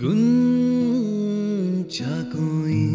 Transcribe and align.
गुंचा 0.00 2.06
कोई 2.06 2.90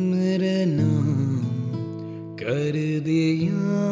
मेरे 0.00 0.64
नाम 0.64 2.36
कर 2.36 3.00
दिया। 3.00 3.86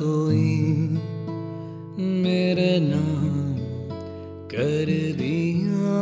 कोई 0.00 0.88
मेरे 2.04 2.80
नाम 2.80 3.56
कर 4.46 5.18
दिया। 5.18 6.00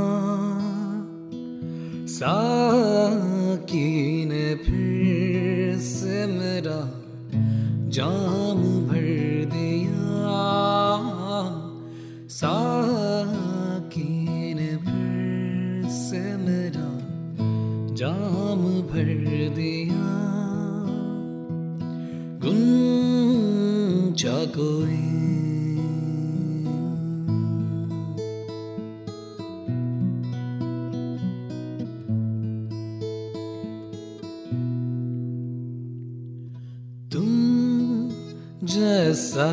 साकी 2.07 4.25
ने 4.25 4.55
फिर 4.55 5.79
से 5.79 6.27
मेरा 6.27 7.05
जाम 7.89 8.89
भर 8.89 9.08
साकी 12.39 14.05
ने 14.55 14.77
फिर 14.77 15.89
से 15.91 16.21
मेरा 16.37 16.91
जाम 17.95 18.63
भर 18.83 19.09
दिया। 19.55 20.13
गुंचा 22.45 24.39
कोई 24.59 25.03
तुम 37.13 37.29
जैसा 38.67 39.51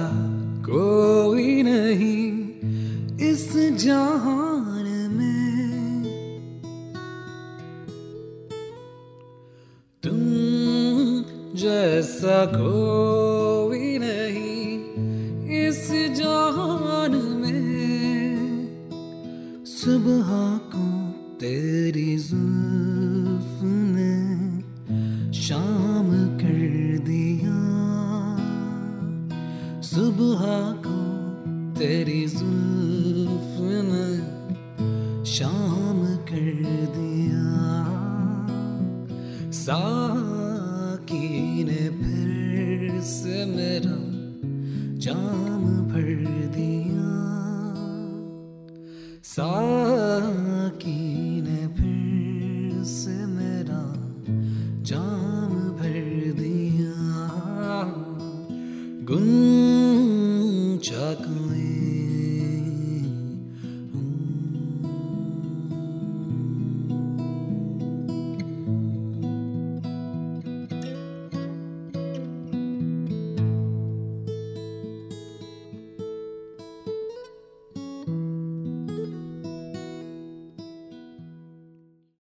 कोई 0.70 1.64
नहीं 1.64 2.45
इस 3.22 3.54
जहान 3.84 4.86
में। 5.14 6.04
तुम 10.04 10.20
जैसा 11.60 12.46
कोई 12.46 13.98
नहीं 13.98 14.56
इस 15.68 15.90
जहान 16.18 17.12
में। 17.12 17.66
सुबह 19.66 20.30
को 20.76 20.86
तेरी 21.40 22.18
जुल्फ 22.18 23.60
ने 23.64 24.16
शाम 25.34 26.10
कर 26.38 26.60
दिया। 27.04 27.60
सुबह 29.82 30.44
को 30.86 30.95
तेरी 31.78 32.26
जुल्फ 32.28 33.56
ने 33.88 34.10
शाम 35.26 36.00
कर 36.30 36.46
दिया। 36.96 37.48
साकी 39.52 41.30
ने 41.64 41.84
फिर 42.00 43.02
से 43.02 43.46
मेरा 43.46 43.98
जाम 44.98 45.64
भर 45.90 46.08
दिया। 46.56 47.12
साकी 49.24 51.02
ने 51.42 51.62
फिर 51.68 52.84
से 52.84 53.18
मेरा 53.26 53.84
जाम 54.84 55.54
भर 55.78 56.00
दिया। 56.40 56.98
गुन 59.12 59.28
चाकुए 60.84 61.65